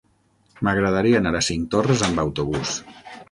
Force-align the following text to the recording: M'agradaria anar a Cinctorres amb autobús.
M'agradaria 0.67 1.19
anar 1.19 1.33
a 1.39 1.43
Cinctorres 1.49 2.03
amb 2.09 2.25
autobús. 2.27 2.73